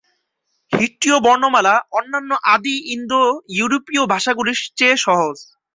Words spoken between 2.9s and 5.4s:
ইন্দো-ইউরোপীয় ভাষাগুলির চেয়ে সহজ।